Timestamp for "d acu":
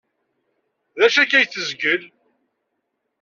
0.99-1.19